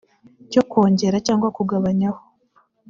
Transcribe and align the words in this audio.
cyo 0.51 0.61
kwongera 0.69 1.17
cyangwa 1.27 1.47
kugabanyaho 1.57 2.21